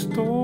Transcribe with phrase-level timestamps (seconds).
[0.00, 0.39] Brainstormcast.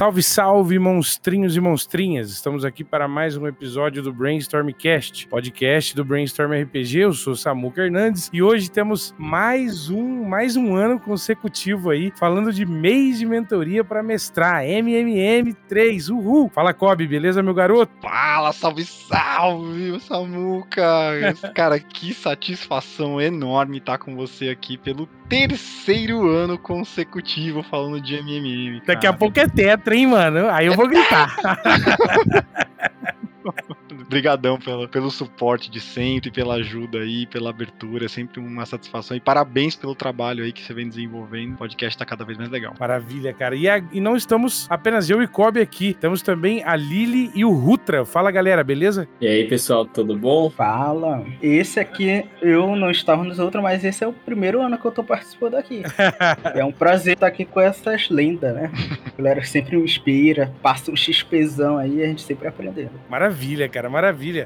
[0.00, 2.30] Salve, salve, monstrinhos e monstrinhas!
[2.30, 7.00] Estamos aqui para mais um episódio do Brainstormcast, podcast do Brainstorm RPG.
[7.00, 12.50] Eu sou Samuca Hernandes e hoje temos mais um, mais um ano consecutivo aí, falando
[12.50, 16.48] de mês de mentoria para mestrar, MMM3, uhul!
[16.48, 17.92] Fala, Kobe, beleza, meu garoto?
[18.00, 21.34] Fala, salve, salve, Samuca!
[21.54, 28.82] Cara, que satisfação enorme estar com você aqui pelo terceiro ano consecutivo falando de MMM.
[28.84, 30.50] Daqui a pouco é tetra, hein, mano?
[30.50, 31.36] Aí eu vou gritar.
[34.14, 39.16] Obrigadão pelo, pelo suporte de sempre, pela ajuda aí, pela abertura, é sempre uma satisfação.
[39.16, 41.52] E parabéns pelo trabalho aí que você vem desenvolvendo.
[41.54, 42.74] O podcast tá cada vez mais legal.
[42.80, 43.54] Maravilha, cara.
[43.54, 47.44] E, a- e não estamos apenas eu e Kobe aqui, temos também a Lili e
[47.44, 48.04] o Rutra.
[48.04, 49.06] Fala, galera, beleza?
[49.20, 50.50] E aí, pessoal, tudo bom?
[50.50, 51.24] Fala.
[51.40, 54.90] Esse aqui, eu não estava nos outros, mas esse é o primeiro ano que eu
[54.90, 55.84] tô participando aqui.
[56.56, 58.72] é um prazer estar aqui com essas lendas, né?
[59.06, 62.90] A galera sempre me inspira, passa um XPzão aí, a gente sempre aprendendo.
[63.08, 63.99] Maravilha, cara, maravilha.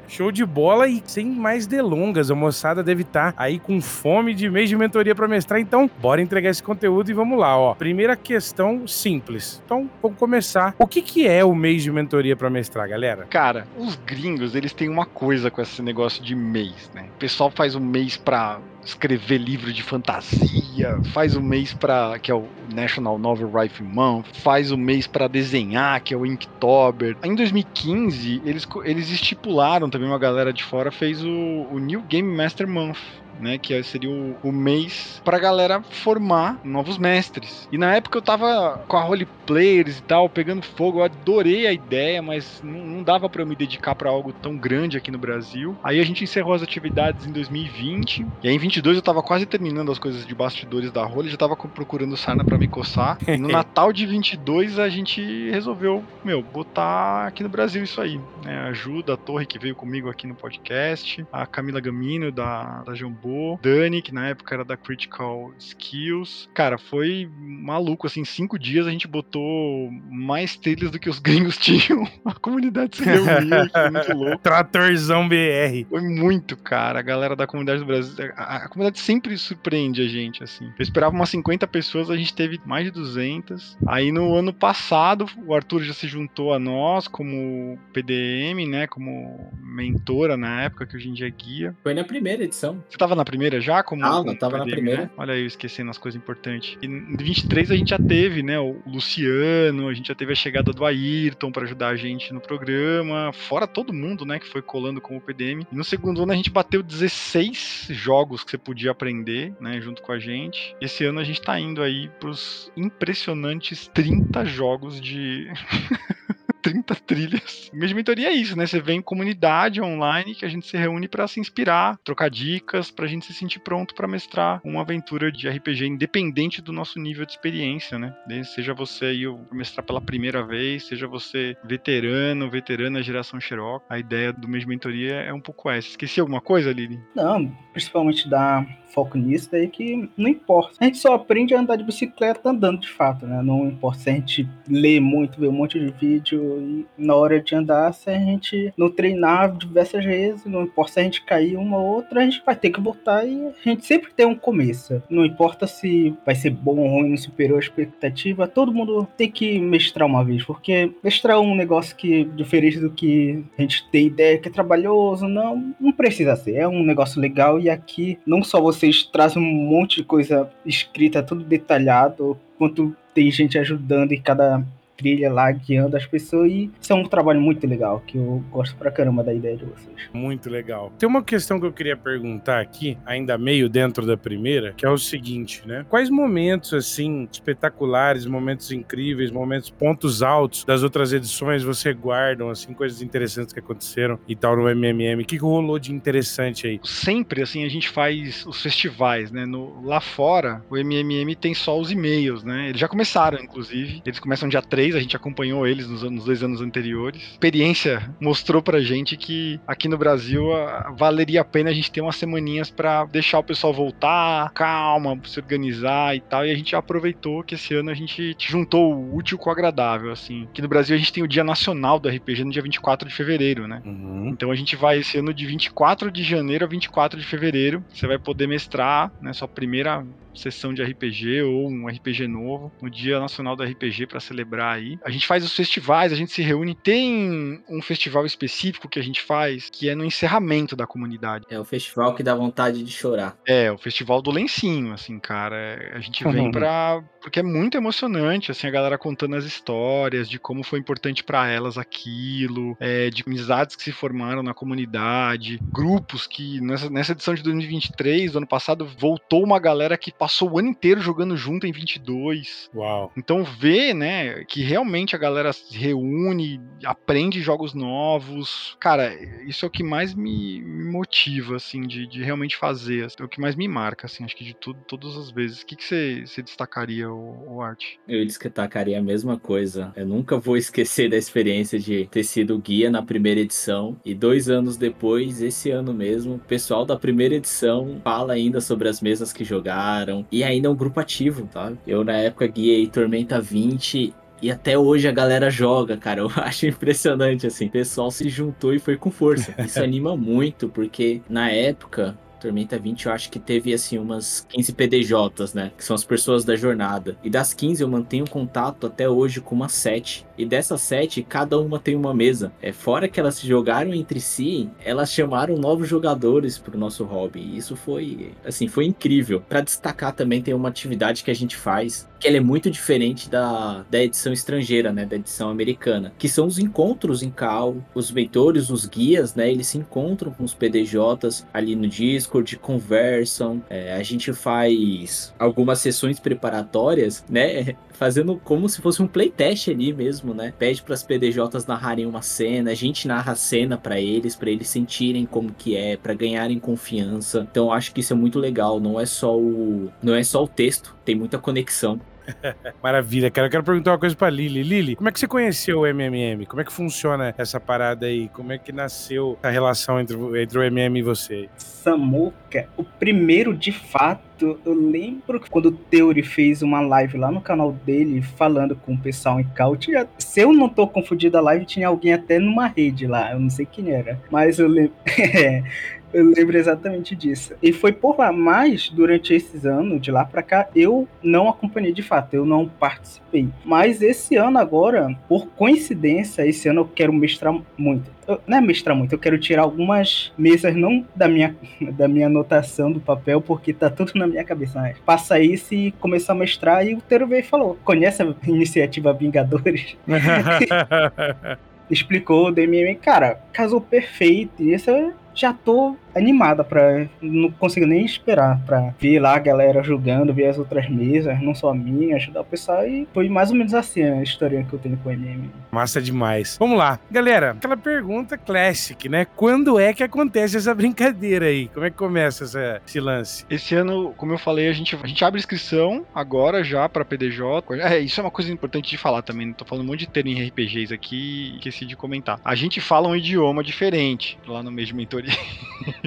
[0.08, 4.50] Show de bola e sem mais delongas, a moçada deve estar aí com fome de
[4.50, 7.75] mês de mentoria para mestrar, então bora entregar esse conteúdo e vamos lá, ó.
[7.75, 9.62] Primeira questão simples.
[9.64, 10.75] Então, vamos começar.
[10.78, 13.27] O que que é o mês de mentoria para mestrar, galera?
[13.30, 17.06] Cara, os gringos, eles têm uma coisa com esse negócio de mês, né?
[17.14, 22.31] O pessoal faz um mês pra escrever livro de fantasia, faz um mês para que
[22.31, 27.17] é o National Novel Writing Month, faz um mês pra desenhar, que é o Inktober.
[27.23, 32.37] Em 2015, eles, eles estipularam também uma galera de fora fez o, o New Game
[32.37, 32.99] Master Month.
[33.41, 37.69] Né, que seria o, o mês pra galera formar novos mestres.
[37.71, 41.73] E na época eu tava com a roleplayers e tal, pegando fogo, eu adorei a
[41.73, 45.19] ideia, mas não, não dava pra eu me dedicar pra algo tão grande aqui no
[45.19, 45.77] Brasil.
[45.83, 49.47] Aí a gente encerrou as atividades em 2020, e aí em 22 eu tava quase
[49.47, 53.19] terminando as coisas de bastidores da role, já tava procurando sarna pra me coçar.
[53.27, 58.21] E no Natal de 22 a gente resolveu, meu, botar aqui no Brasil isso aí.
[58.44, 58.59] Né?
[58.69, 63.24] Ajuda a Torre que veio comigo aqui no podcast, a Camila Gamino da, da Jambô,
[63.61, 66.49] Dani, que na época era da Critical Skills.
[66.55, 71.19] Cara, foi maluco, assim, em cinco dias a gente botou mais trilhas do que os
[71.21, 72.07] gringos tinham.
[72.25, 74.39] A comunidade se reuniu, foi muito louco.
[74.43, 75.87] Tratorzão BR.
[75.89, 76.99] Foi muito, cara.
[76.99, 78.33] A galera da comunidade do Brasil.
[78.37, 80.67] A, a comunidade sempre surpreende a gente, assim.
[80.67, 83.77] Eu esperava umas 50 pessoas, a gente teve mais de 200.
[83.87, 88.87] Aí no ano passado, o Arthur já se juntou a nós como PDM, né?
[88.87, 91.77] Como mentora na época, que hoje em dia é guia.
[91.83, 92.83] Foi na primeira edição.
[92.89, 93.82] Você tava na primeira já?
[93.82, 95.02] Como, Tava, como tava na primeira.
[95.02, 95.10] né?
[95.16, 96.76] Olha aí, eu esquecendo as coisas importantes.
[96.82, 98.58] E em 23 a gente já teve, né?
[98.58, 102.41] O Luciano, a gente já teve a chegada do Ayrton pra ajudar a gente no
[102.41, 103.32] programa.
[103.32, 104.38] Fora todo mundo, né?
[104.38, 105.66] Que foi colando como PDM.
[105.70, 109.81] E no segundo ano a gente bateu 16 jogos que você podia aprender, né?
[109.81, 110.75] Junto com a gente.
[110.81, 115.48] Esse ano a gente tá indo aí pros impressionantes 30 jogos de.
[116.64, 117.70] 30 trilhas.
[117.72, 118.66] De mentoria é isso, né?
[118.66, 122.91] Você vem em comunidade online que a gente se reúne pra se inspirar, trocar dicas,
[122.91, 127.26] pra gente se sentir pronto pra mestrar uma aventura de RPG independente do nosso nível
[127.26, 128.14] de experiência, né?
[128.44, 133.84] Seja você aí o mestrar pela primeira vez, seja você veterano, veterana geração Xerox.
[133.91, 135.88] A ideia do mês mentoria é um pouco essa.
[135.88, 136.98] Esqueci alguma coisa, Lili?
[137.14, 140.77] Não, principalmente dar foco nisso daí que não importa.
[140.81, 143.43] A gente só aprende a andar de bicicleta andando de fato, né?
[143.43, 147.41] Não importa se a gente lê muito, vê um monte de vídeo e na hora
[147.41, 151.56] de andar, se a gente não treinar diversas vezes, não importa se a gente cair
[151.56, 154.34] uma ou outra, a gente vai ter que voltar e a gente sempre tem um
[154.34, 155.03] começo.
[155.11, 159.59] Não importa se vai ser bom ou ruim, superou a expectativa, todo mundo tem que
[159.59, 164.38] mestrar uma vez, porque mestrar um negócio que, diferente do que a gente tem ideia
[164.38, 166.56] que é trabalhoso, não, não precisa ser.
[166.56, 171.22] É um negócio legal e aqui não só vocês trazem um monte de coisa escrita,
[171.22, 174.62] tudo detalhado, quanto tem gente ajudando em cada
[174.96, 178.76] trilha lá, guiando as pessoas e isso é um trabalho muito legal, que eu gosto
[178.76, 179.94] pra caramba da ideia de vocês.
[180.12, 180.93] Muito legal.
[180.99, 184.91] Tem uma questão que eu queria perguntar aqui, ainda meio dentro da primeira, que é
[184.91, 185.85] o seguinte, né?
[185.88, 192.73] Quais momentos, assim, espetaculares, momentos incríveis, momentos, pontos altos das outras edições você guardam, assim,
[192.73, 195.23] coisas interessantes que aconteceram e tal no MMM?
[195.23, 196.81] O que que rolou de interessante aí?
[197.05, 199.44] sempre assim a gente faz os festivais, né?
[199.46, 202.69] No, lá fora, o MMM tem só os e-mails, né?
[202.69, 204.02] Eles já começaram, inclusive.
[204.05, 207.22] Eles começam dia 3 2023, a gente acompanhou eles nos, nos dois anos anteriores.
[207.22, 211.90] A experiência mostrou pra gente que aqui no Brasil a, valeria a pena a gente
[211.90, 216.46] ter umas semaninhas para deixar o pessoal voltar, calma, se organizar e tal.
[216.46, 220.12] E a gente aproveitou que esse ano a gente juntou o útil com o agradável,
[220.12, 220.44] assim.
[220.44, 223.14] Aqui no Brasil a gente tem o Dia Nacional do RPG no dia 24 de
[223.14, 223.82] fevereiro, né?
[223.84, 224.28] Uhum.
[224.28, 227.84] Então a gente vai esse ano de 24 de janeiro a 24 de fevereiro.
[227.92, 230.04] Você vai poder mestrar, né, sua primeira
[230.34, 234.98] sessão de RPG ou um RPG novo no Dia Nacional do RPG para celebrar aí.
[235.04, 236.75] A gente faz os festivais, a gente se reúne.
[236.75, 241.46] Tem um festival específico que a gente faz que é no encerramento da comunidade.
[241.48, 243.36] É o festival que dá vontade de chorar.
[243.46, 245.92] É, o festival do lencinho, assim, cara.
[245.94, 247.02] A gente vem pra.
[247.20, 251.48] Porque é muito emocionante, assim, a galera contando as histórias de como foi importante para
[251.48, 257.34] elas aquilo, é, de amizades que se formaram na comunidade, grupos que nessa, nessa edição
[257.34, 261.67] de 2023, do ano passado, voltou uma galera que passou o ano inteiro jogando junto
[261.67, 262.71] em 22.
[262.75, 263.12] Uau.
[263.15, 268.75] Então ver, né, que realmente a galera se reúne, aprende jogos novos.
[268.81, 269.12] Cara,
[269.47, 273.06] isso é o que mais me, me motiva, assim, de, de, realmente fazer.
[273.21, 275.61] É o que mais me marca, assim, acho que de tudo, todas as vezes.
[275.61, 277.85] O que, que você, você destacaria, o, o Art?
[278.09, 279.93] Eu destacaria a mesma coisa.
[279.94, 284.49] Eu nunca vou esquecer da experiência de ter sido guia na primeira edição e dois
[284.49, 289.31] anos depois, esse ano mesmo, o pessoal da primeira edição fala ainda sobre as mesas
[289.31, 291.72] que jogaram e ainda é um grupo ativo, tá?
[291.87, 296.20] Eu, na época, guiei Tormenta 20 e até hoje a galera joga, cara.
[296.20, 297.66] Eu acho impressionante, assim.
[297.66, 299.55] O pessoal se juntou e foi com força.
[299.58, 304.73] Isso anima muito, porque na época Tormenta 20 eu acho que teve assim umas 15
[304.75, 305.73] PDJs, né?
[305.79, 307.17] Que são as pessoas da jornada.
[307.25, 310.26] E das 15 eu mantenho contato até hoje com umas 7.
[310.37, 312.52] E dessas 7, cada uma tem uma mesa.
[312.61, 317.41] É fora que elas se jogaram entre si, elas chamaram novos jogadores pro nosso hobby.
[317.41, 319.41] E isso foi, assim, foi incrível.
[319.41, 323.29] Para destacar também tem uma atividade que a gente faz, que ela é muito diferente
[323.29, 328.11] da, da edição estrangeira, né, da edição americana, que são os encontros em cal, os
[328.11, 333.62] mentores, os guias, né, eles se encontram com os PDJs ali no disco Discord, conversam.
[333.69, 337.76] É, a gente faz algumas sessões preparatórias, né?
[337.94, 340.53] Fazendo como se fosse um playtest ali mesmo, né?
[340.59, 344.50] Pede para as PDJs narrarem uma cena, a gente narra a cena para eles, para
[344.50, 347.47] eles sentirem como que é, para ganharem confiança.
[347.49, 348.81] Então acho que isso é muito legal.
[348.81, 352.00] Não é só o, não é só o texto, tem muita conexão.
[352.82, 353.47] Maravilha, cara.
[353.47, 354.62] Eu quero perguntar uma coisa pra Lili.
[354.62, 356.47] Lili, como é que você conheceu o MMM?
[356.47, 358.29] Como é que funciona essa parada aí?
[358.29, 361.49] Como é que nasceu a relação entre, entre o MM e você?
[361.56, 367.31] Samuca, o primeiro de fato, eu lembro que quando o Theory fez uma live lá
[367.31, 369.77] no canal dele falando com o pessoal em Cal,
[370.19, 373.50] se eu não tô confundido a live, tinha alguém até numa rede lá, eu não
[373.50, 374.94] sei quem era, mas eu lembro.
[376.14, 377.55] Eu lembro exatamente disso.
[377.61, 381.93] E foi por lá, mas durante esses anos, de lá para cá, eu não acompanhei
[381.93, 383.49] de fato, eu não participei.
[383.64, 388.14] Mas esse ano agora, por coincidência, esse ano eu quero mestrar muito.
[388.28, 391.56] Eu, não é mestrar muito, eu quero tirar algumas mesas, não da minha,
[391.93, 394.81] da minha anotação do papel, porque tá tudo na minha cabeça.
[394.81, 398.34] Mas passa isso e começar a mestrar, e o Teiro veio e falou: conhece a
[398.46, 399.96] iniciativa Vingadores?
[401.90, 404.62] Explicou o DMM, cara, casou perfeito.
[404.62, 409.38] E isso é já tô animada para não consigo nem esperar para ver lá a
[409.38, 413.28] galera jogando, ver as outras mesas, não só a minha, ajudar o pessoal e foi
[413.28, 415.50] mais ou menos assim a história que eu tenho com o MM.
[415.70, 416.56] Massa demais.
[416.58, 416.99] Vamos lá.
[417.11, 419.26] Galera, aquela pergunta classic, né?
[419.37, 421.69] Quando é que acontece essa brincadeira aí?
[421.69, 423.44] Como é que começa essa, esse lance?
[423.50, 427.44] Esse ano, como eu falei, a gente, a gente abre inscrição agora já para PDJ.
[427.81, 429.53] É, isso é uma coisa importante de falar também.
[429.53, 432.41] Tô falando um monte de termo em RPGs aqui e esqueci de comentar.
[432.44, 435.32] A gente fala um idioma diferente lá no mesmo mentoria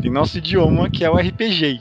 [0.00, 1.80] tem nosso idioma que é o RPG.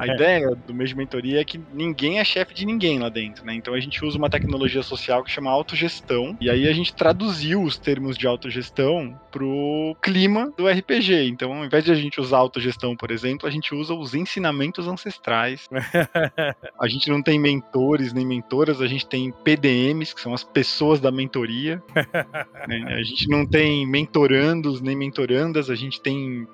[0.00, 3.44] A ideia do mês de mentoria é que ninguém é chefe de ninguém lá dentro,
[3.44, 3.54] né?
[3.54, 6.36] Então a gente usa uma tecnologia social que chama autogestão.
[6.40, 11.28] E aí a gente traduziu os termos de autogestão pro clima do RPG.
[11.28, 14.86] Então, ao invés de a gente usar autogestão, por exemplo, a gente usa os ensinamentos
[14.86, 15.68] ancestrais.
[16.80, 21.00] a gente não tem mentores nem mentoras, a gente tem PDMs, que são as pessoas
[21.00, 21.82] da mentoria.
[22.68, 22.94] né?
[22.94, 26.46] A gente não tem mentorandos nem mentorandas, a gente tem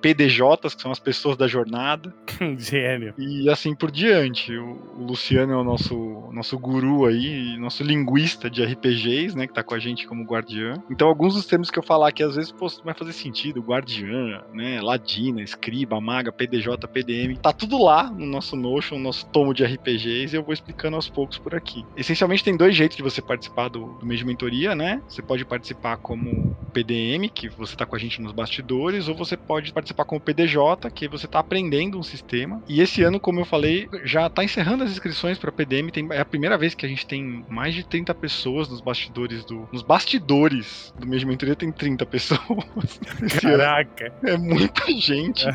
[0.47, 2.15] PDJs, que são as pessoas da jornada.
[2.59, 3.15] Gênio.
[3.19, 4.57] E assim por diante.
[4.57, 9.47] O, Luciano é o nosso, nosso guru aí, nosso linguista de RPGs, né?
[9.47, 10.75] Que tá com a gente como guardiã.
[10.91, 13.61] Então, alguns dos termos que eu falar aqui, às vezes, pô, vai fazer sentido.
[13.61, 14.81] Guardiã, né?
[14.81, 17.37] Ladina, Escriba, Maga, PDJ, PDM.
[17.37, 20.97] Tá tudo lá no nosso Notion, no nosso tomo de RPGs, e eu vou explicando
[20.97, 21.85] aos poucos por aqui.
[21.97, 25.01] Essencialmente, tem dois jeitos de você participar do, do mês de mentoria, né?
[25.09, 29.37] Você pode participar como PDM, que você tá com a gente nos bastidores, ou você
[29.37, 32.63] pode participar como PDJ, que você está aprendendo um sistema.
[32.69, 35.91] E esse ano, como eu falei, já está encerrando as inscrições para PDM.
[35.91, 39.45] Tem, é a primeira vez que a gente tem mais de 30 pessoas nos bastidores
[39.45, 39.67] do.
[39.73, 42.39] Nos bastidores do de mentoria tem 30 pessoas.
[43.41, 44.13] Caraca!
[44.23, 45.47] É muita gente.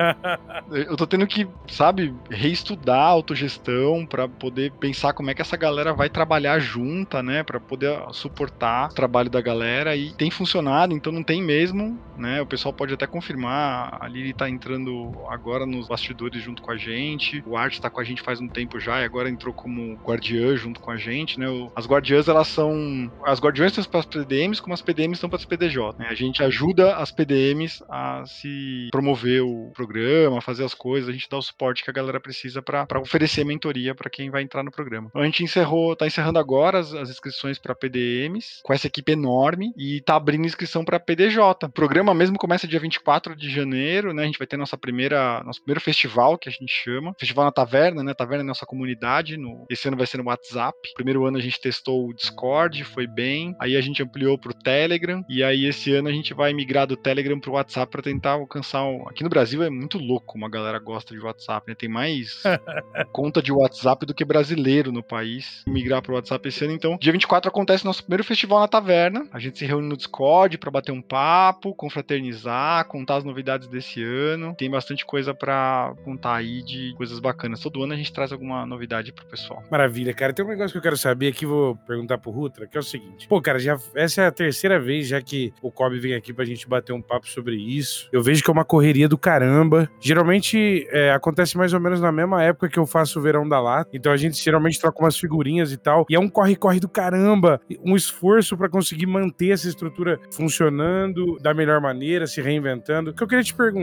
[0.72, 5.56] eu tô tendo que, sabe, reestudar a autogestão para poder pensar como é que essa
[5.56, 7.42] galera vai trabalhar junta, né?
[7.42, 9.94] Para poder suportar o trabalho da galera.
[9.94, 12.40] E tem funcionado, então não tem mesmo, né?
[12.40, 13.98] O pessoal pode até confirmar.
[14.14, 17.42] A Lili tá entrando agora nos bastidores junto com a gente.
[17.44, 20.56] O Art tá com a gente faz um tempo já e agora entrou como guardiã
[20.56, 21.46] junto com a gente, né?
[21.74, 23.10] As guardiãs, elas são.
[23.24, 25.98] As guardiãs estão para as PDMs, como as PDMs estão para as PDJ.
[25.98, 26.06] Né?
[26.08, 31.28] A gente ajuda as PDMs a se promover o programa, fazer as coisas, a gente
[31.28, 34.70] dá o suporte que a galera precisa para oferecer mentoria para quem vai entrar no
[34.70, 35.10] programa.
[35.12, 39.72] A gente encerrou, tá encerrando agora as, as inscrições para PDMs, com essa equipe enorme,
[39.76, 41.66] e tá abrindo inscrição para PDJ.
[41.66, 44.22] O programa mesmo começa dia 24 de janeiro, né?
[44.22, 47.14] A gente vai ter nossa primeira, nosso primeiro festival, que a gente chama.
[47.18, 48.14] Festival na Taverna, né?
[48.14, 49.36] Taverna é nossa comunidade.
[49.36, 50.76] No, esse ano vai ser no WhatsApp.
[50.94, 53.54] Primeiro ano a gente testou o Discord, foi bem.
[53.60, 55.24] Aí a gente ampliou pro Telegram.
[55.28, 58.84] E aí esse ano a gente vai migrar do Telegram pro WhatsApp para tentar alcançar.
[58.84, 59.08] Um...
[59.08, 61.74] Aqui no Brasil é muito louco, uma galera gosta de WhatsApp, né?
[61.74, 62.42] Tem mais
[63.12, 65.62] conta de WhatsApp do que brasileiro no país.
[65.66, 66.74] Migrar pro WhatsApp esse ano.
[66.74, 69.26] Então, dia 24 acontece nosso primeiro festival na Taverna.
[69.32, 73.83] A gente se reúne no Discord para bater um papo, confraternizar, contar as novidades desse
[74.02, 74.54] ano.
[74.56, 77.60] Tem bastante coisa para contar aí de coisas bacanas.
[77.60, 79.62] Todo ano a gente traz alguma novidade pro pessoal.
[79.70, 80.32] Maravilha, cara.
[80.32, 82.82] Tem um negócio que eu quero saber aqui, vou perguntar pro Rutra, que é o
[82.82, 83.28] seguinte.
[83.28, 86.44] Pô, cara, já, essa é a terceira vez já que o Kobe vem aqui pra
[86.44, 88.08] gente bater um papo sobre isso.
[88.12, 89.88] Eu vejo que é uma correria do caramba.
[90.00, 93.60] Geralmente é, acontece mais ou menos na mesma época que eu faço o verão da
[93.60, 93.90] lata.
[93.92, 96.06] Então a gente geralmente troca umas figurinhas e tal.
[96.08, 97.60] E é um corre-corre do caramba.
[97.84, 103.10] Um esforço para conseguir manter essa estrutura funcionando da melhor maneira, se reinventando.
[103.10, 103.73] O que eu queria te perguntar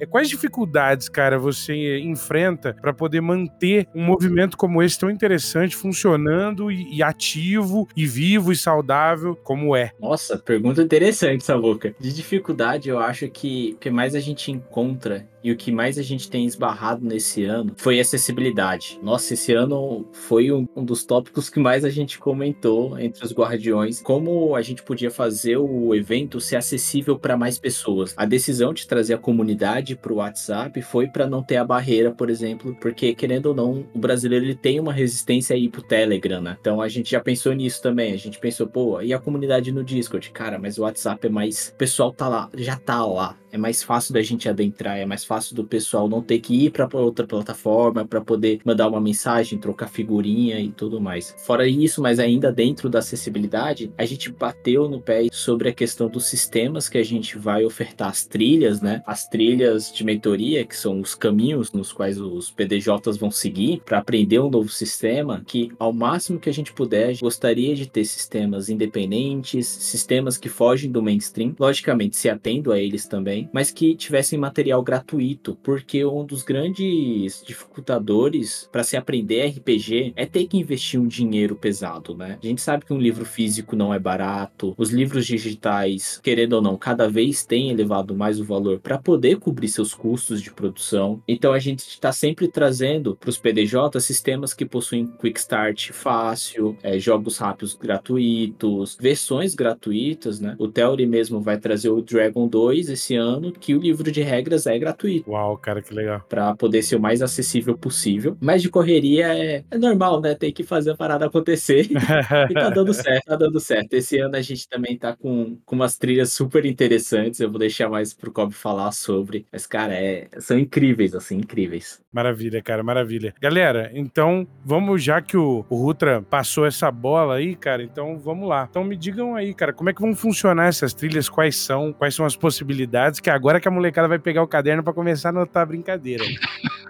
[0.00, 5.76] é quais dificuldades, cara, você enfrenta para poder manter um movimento como esse tão interessante,
[5.76, 9.92] funcionando e, e, ativo e vivo e saudável como é?
[10.00, 11.94] Nossa, pergunta interessante, Samuca.
[11.98, 15.98] De dificuldade, eu acho que o que mais a gente encontra e o que mais
[15.98, 18.98] a gente tem esbarrado nesse ano foi acessibilidade.
[19.02, 23.32] Nossa, esse ano foi um, um dos tópicos que mais a gente comentou entre os
[23.32, 24.00] guardiões.
[24.00, 28.14] Como a gente podia fazer o evento ser acessível para mais pessoas.
[28.16, 32.10] A decisão de trazer a comunidade para o WhatsApp foi para não ter a barreira,
[32.10, 36.40] por exemplo, porque querendo ou não, o brasileiro ele tem uma resistência aí pro Telegram,
[36.40, 36.56] né?
[36.60, 38.12] Então a gente já pensou nisso também.
[38.12, 40.30] A gente pensou, pô, e a comunidade no Discord?
[40.30, 41.68] Cara, mas o WhatsApp é mais.
[41.68, 45.24] O pessoal tá lá, já tá lá é mais fácil da gente adentrar, é mais
[45.26, 49.58] fácil do pessoal não ter que ir para outra plataforma para poder mandar uma mensagem,
[49.58, 51.34] trocar figurinha e tudo mais.
[51.38, 56.08] Fora isso, mas ainda dentro da acessibilidade, a gente bateu no pé sobre a questão
[56.08, 59.02] dos sistemas que a gente vai ofertar as trilhas, né?
[59.06, 63.98] As trilhas de mentoria, que são os caminhos nos quais os PDJs vão seguir para
[63.98, 68.68] aprender um novo sistema, que ao máximo que a gente puder, gostaria de ter sistemas
[68.68, 74.38] independentes, sistemas que fogem do mainstream, logicamente se atendo a eles também, mas que tivessem
[74.38, 75.15] material gratuito,
[75.62, 81.56] porque um dos grandes dificultadores para se aprender RPG é ter que investir um dinheiro
[81.56, 82.38] pesado, né?
[82.42, 86.62] A gente sabe que um livro físico não é barato, os livros digitais, querendo ou
[86.62, 91.22] não, cada vez têm elevado mais o valor para poder cobrir seus custos de produção.
[91.26, 96.76] Então a gente está sempre trazendo para os PDJ sistemas que possuem quick start fácil,
[96.82, 100.54] é, jogos rápidos gratuitos, versões gratuitas, né?
[100.58, 104.66] O Theory mesmo vai trazer o Dragon 2 esse ano que o livro de regras
[104.66, 105.05] é gratuito.
[105.26, 106.24] Uau, cara, que legal.
[106.28, 108.36] Para poder ser o mais acessível possível.
[108.40, 110.34] Mas de correria é, é normal, né?
[110.34, 111.86] Tem que fazer a parada acontecer.
[112.50, 113.92] e tá dando certo, tá dando certo.
[113.94, 117.40] Esse ano a gente também tá com, com umas trilhas super interessantes.
[117.40, 119.46] Eu vou deixar mais pro Cobb falar sobre.
[119.52, 122.00] Mas, cara, é, são incríveis, assim, incríveis.
[122.12, 123.34] Maravilha, cara, maravilha.
[123.40, 128.48] Galera, então vamos, já que o, o Rutra passou essa bola aí, cara, então vamos
[128.48, 128.66] lá.
[128.70, 131.28] Então me digam aí, cara, como é que vão funcionar essas trilhas?
[131.28, 131.92] Quais são?
[131.92, 133.20] Quais são as possibilidades?
[133.26, 136.24] que agora que a molecada vai pegar o caderno para começar a anotar a brincadeira.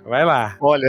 [0.06, 0.56] Vai lá.
[0.60, 0.88] Olha.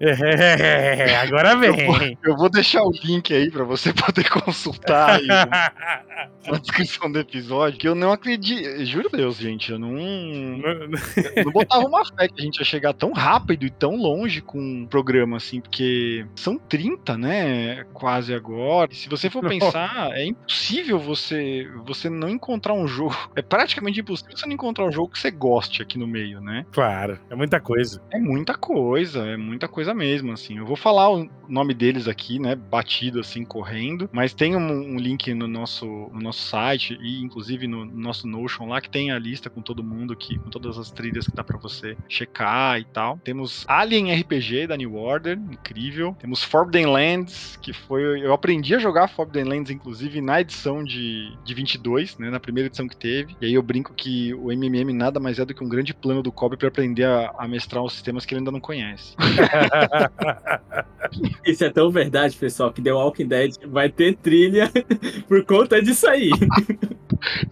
[0.00, 1.80] É, agora vem.
[1.80, 5.26] Eu vou, eu vou, deixar o link aí para você poder consultar aí
[6.50, 7.78] na descrição do episódio.
[7.78, 8.84] Que eu não acredito.
[8.84, 9.70] Juro Deus, gente.
[9.70, 9.96] Eu não.
[9.96, 14.40] eu não botava uma fé que a gente ia chegar tão rápido e tão longe
[14.40, 17.84] com um programa assim, porque são 30, né?
[17.92, 18.90] Quase agora.
[18.90, 23.16] E se você for pensar, é impossível você, você não encontrar um jogo.
[23.36, 26.66] É praticamente impossível você não encontrar um jogo que você goste aqui no meio, né?
[26.72, 28.02] Claro, é muita coisa.
[28.10, 30.58] É muita coisa, é muita coisa mesmo, assim.
[30.58, 34.96] Eu vou falar o nome deles aqui, né, batido assim, correndo, mas tem um, um
[34.98, 39.10] link no nosso, no nosso site e inclusive no, no, nosso Notion lá que tem
[39.10, 42.78] a lista com todo mundo aqui, com todas as trilhas que dá para você checar
[42.78, 43.18] e tal.
[43.24, 46.14] Temos Alien RPG da New Order, incrível.
[46.18, 51.32] Temos Forbidden Lands, que foi eu aprendi a jogar Forbidden Lands inclusive na edição de,
[51.44, 53.36] de 22, né, na primeira edição que teve.
[53.40, 56.22] E aí eu brinco que o MMM nada mais é do que um grande plano
[56.22, 59.14] do Kobe para aprender a, a mestrar os sistemas que ele ainda não conhece.
[61.46, 64.70] Isso é tão verdade, pessoal, que The Walking Dead vai ter trilha
[65.28, 66.30] por conta disso aí.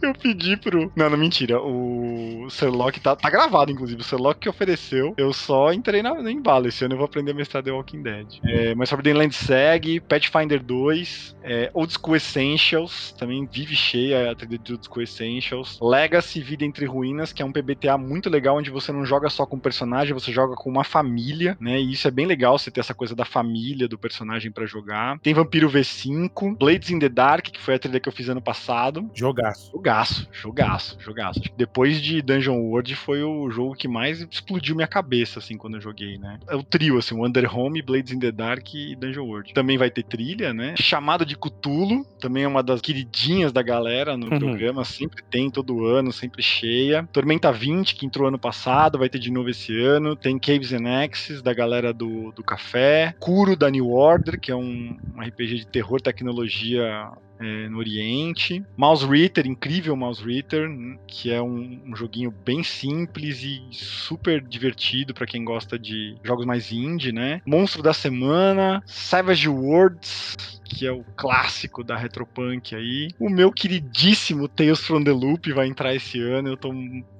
[0.02, 0.92] Eu pedi pro.
[0.96, 1.61] Não, não, mentira.
[1.61, 4.00] O Sherlock tá, tá gravado, inclusive.
[4.00, 5.14] O Sherlock que ofereceu.
[5.16, 6.68] Eu só entrei na, no embalo.
[6.68, 8.26] Esse ano eu vou aprender a mestrar The Walking Dead.
[8.44, 10.00] É, mas Forbidden Land segue.
[10.00, 11.37] Pathfinder 2.
[11.42, 13.12] É, Old School Essentials.
[13.18, 15.78] Também vive cheia a trilha de Old School Essentials.
[15.80, 19.46] Legacy Vida Entre Ruínas, que é um PBTA muito legal, onde você não joga só
[19.46, 21.80] com um personagem, você joga com uma família, né?
[21.80, 25.18] E isso é bem legal, você ter essa coisa da família do personagem para jogar.
[25.20, 26.56] Tem Vampiro V5.
[26.58, 29.08] Blades in the Dark, que foi a trilha que eu fiz ano passado.
[29.56, 29.72] Jogaço.
[29.72, 31.40] Jogaço, jogaço, jogaço.
[31.56, 35.80] Depois de Dungeon World foi o jogo que mais explodiu minha cabeça, assim, quando eu
[35.80, 36.38] joguei, né?
[36.48, 39.54] É o trio, assim, Wonder Home, Blades in the Dark e Dungeon World.
[39.54, 40.75] Também vai ter trilha, né?
[40.76, 44.38] Chamada de Cthulhu, também é uma das queridinhas da galera no uhum.
[44.38, 47.08] programa, sempre tem todo ano, sempre cheia.
[47.12, 50.16] Tormenta 20, que entrou ano passado, vai ter de novo esse ano.
[50.16, 53.14] Tem Caves and Axes, da galera do, do Café.
[53.18, 58.64] Kuro, da New Order, que é um, um RPG de terror, tecnologia é, no Oriente.
[58.76, 60.68] Mouse Ritter, incrível Mouse Ritter,
[61.06, 66.46] que é um, um joguinho bem simples e super divertido para quem gosta de jogos
[66.46, 67.40] mais indie, né?
[67.46, 73.08] Monstro da Semana, Savage Worlds, que é o clássico da Retropunk aí.
[73.18, 76.48] O meu queridíssimo Tales from the Loop vai entrar esse ano.
[76.48, 76.72] Eu tô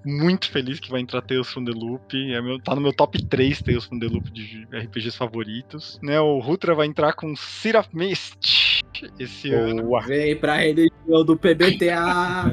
[0.05, 2.15] muito feliz que vai entrar Tales from the Loop.
[2.33, 5.99] É meu, tá no meu top 3 Tales from the Loop de RPGs favoritos.
[6.03, 8.66] Né, o Rutra vai entrar com of Mist
[9.19, 9.63] esse Boa.
[9.63, 10.01] ano.
[10.07, 12.45] Vem pra religião do PBTA!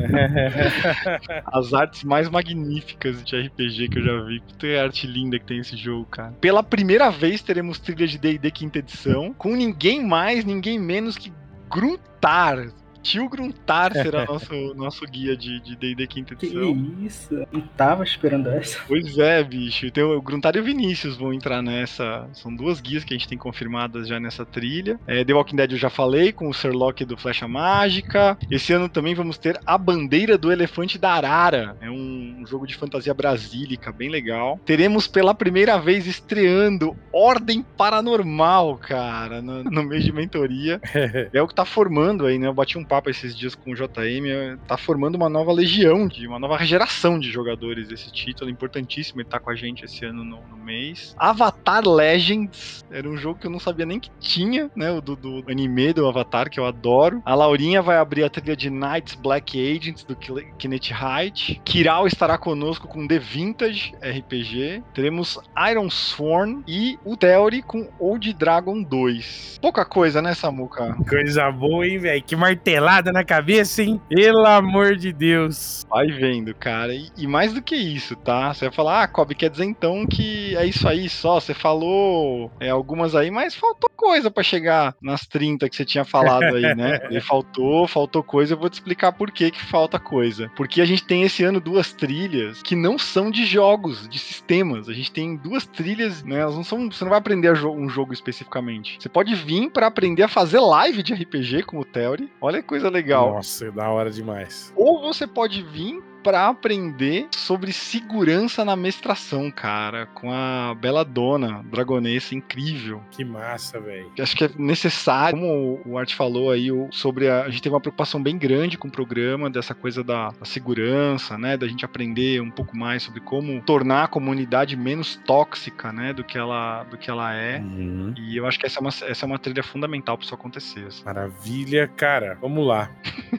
[1.52, 4.40] As artes mais magníficas de RPG que eu já vi.
[4.42, 6.34] Puta arte linda que tem esse jogo, cara.
[6.42, 11.32] Pela primeira vez teremos trilha de D&D quinta edição, com ninguém mais, ninguém menos que
[11.74, 12.68] Gruntar,
[13.04, 16.74] Tio Gruntar será nosso, nosso guia de D&D de quinta edição.
[16.74, 17.48] Que isso?
[17.52, 18.80] Não tava esperando essa.
[18.88, 19.86] Pois é, bicho.
[19.86, 22.28] Então, o Gruntar e o Vinícius vão entrar nessa.
[22.34, 25.00] São duas guias que a gente tem confirmadas já nessa trilha.
[25.06, 28.38] É, The Walking Dead eu já falei, com o Sherlock do Flecha Mágica.
[28.50, 31.76] Esse ano também vamos ter A Bandeira do Elefante da Arara.
[31.82, 34.60] É um, um jogo de fantasia brasílica, bem legal.
[34.66, 40.80] Teremos pela primeira vez estreando Ordem Paranormal, cara, no, no mês de mentoria.
[41.34, 42.48] é o que tá formando aí, né?
[42.48, 46.08] Eu bati um papo esses dias com o JM, é, tá formando uma nova legião,
[46.08, 48.52] de uma nova geração de jogadores esse título.
[48.52, 51.16] Importantíssimo ele tá com a gente esse ano no, no mês.
[51.18, 54.92] Avatar Legends era um jogo que eu não sabia nem que tinha, né?
[54.92, 57.20] O do, do anime do Avatar, que eu adoro.
[57.26, 61.60] A Laurinha vai abrir a trilha de Knights Black Agents do Kinet Height.
[61.66, 64.84] Kiral estará conosco com The Vintage RPG.
[64.94, 65.40] Teremos
[65.72, 69.58] Iron Sworn e o Theory com Old Dragon 2.
[69.60, 70.96] Pouca coisa, né, Samuka?
[71.10, 72.22] Coisa boa, hein, velho?
[72.22, 74.02] Que martelo martelada na cabeça, hein?
[74.10, 75.86] Pelo amor de Deus.
[75.90, 76.94] Vai vendo, cara.
[76.94, 78.54] E, e, mais do que isso, tá?
[78.54, 81.40] Você vai falar, ah, Kobe, quer dizer então que é isso aí só?
[81.40, 86.04] Você falou é, algumas aí, mas faltou coisa para chegar nas 30 que você tinha
[86.04, 87.00] falado aí, né?
[87.10, 88.54] e faltou, faltou coisa.
[88.54, 90.52] Eu vou te explicar por que, que falta coisa.
[90.56, 94.90] Porque a gente tem esse ano duas trilhas que não são de jogos, de sistemas.
[94.90, 96.40] A gente tem duas trilhas, né?
[96.40, 96.92] Elas não são.
[96.92, 98.98] Você não vai aprender um jogo especificamente.
[99.00, 102.30] Você pode vir para aprender a fazer live de RPG com o Theory.
[102.42, 103.36] Olha coisa legal.
[103.36, 104.74] Nossa, é da hora demais.
[104.76, 111.62] Ou você pode vir para aprender sobre segurança na mestração, cara, com a Bela Dona,
[111.70, 113.02] dragonesa incrível.
[113.12, 114.10] Que massa, velho.
[114.18, 117.82] Acho que é necessário, como o Art falou aí, sobre a, a gente teve uma
[117.82, 122.42] preocupação bem grande com o programa, dessa coisa da, da, segurança, né, da gente aprender
[122.42, 126.98] um pouco mais sobre como tornar a comunidade menos tóxica, né, do que ela, do
[126.98, 127.60] que ela é.
[127.60, 128.14] Uhum.
[128.18, 130.86] E eu acho que essa é uma, essa é uma trilha fundamental para isso acontecer.
[130.88, 131.04] Assim.
[131.04, 132.38] Maravilha, cara.
[132.40, 132.90] Vamos lá.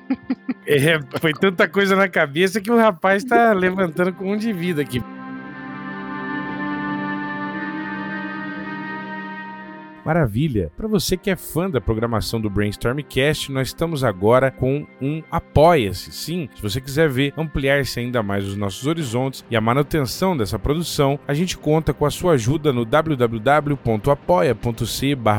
[0.67, 4.83] é, foi tanta coisa na cabeça que o rapaz tá levantando com um de vida
[4.83, 5.03] aqui.
[10.05, 10.71] Maravilha!
[10.77, 16.13] Para você que é fã da programação do Brainstormcast, nós estamos agora com um Apoia-se.
[16.13, 20.59] Sim, se você quiser ver ampliar-se ainda mais os nossos horizontes e a manutenção dessa
[20.59, 23.85] produção, a gente conta com a sua ajuda no www.apoia.se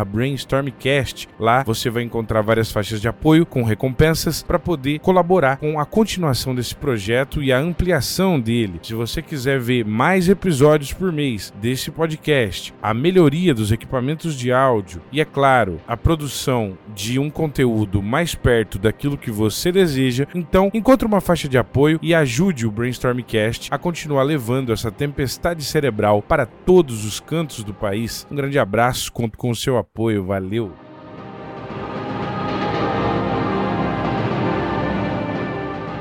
[0.08, 1.30] brainstormcast.
[1.40, 5.86] Lá você vai encontrar várias faixas de apoio com recompensas para poder colaborar com a
[5.86, 8.80] continuação desse projeto e a ampliação dele.
[8.82, 14.55] Se você quiser ver mais episódios por mês desse podcast, a melhoria dos equipamentos de
[14.56, 20.28] áudio e, é claro, a produção de um conteúdo mais perto daquilo que você deseja,
[20.34, 25.64] então encontre uma faixa de apoio e ajude o Brainstormcast a continuar levando essa tempestade
[25.64, 28.26] cerebral para todos os cantos do país.
[28.32, 30.85] Um grande abraço, conto com o seu apoio, valeu!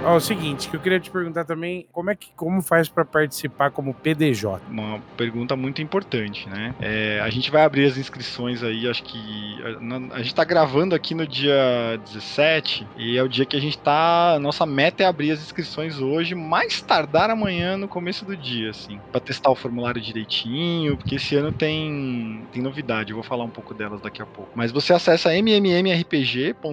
[0.04, 2.88] Ó, é o seguinte, que eu queria te perguntar também, como é que como faz
[2.88, 4.60] para participar como PDJ?
[4.70, 6.74] Uma pergunta muito importante, né?
[6.80, 10.94] É, a gente vai abrir as inscrições aí, acho que a, a gente tá gravando
[10.94, 15.06] aqui no dia 17 e é o dia que a gente tá, nossa meta é
[15.06, 19.54] abrir as inscrições hoje, mais tardar amanhã no começo do dia, assim, para testar o
[19.54, 24.20] formulário direitinho, porque esse ano tem tem novidade, eu vou falar um pouco delas daqui
[24.20, 24.50] a pouco.
[24.54, 26.68] Mas você acessa mmmrpg.com.br,